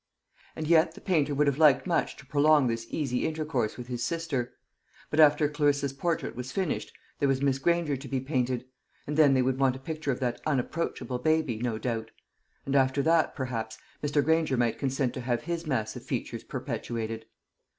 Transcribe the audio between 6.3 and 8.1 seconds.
was finished, there was Miss Granger to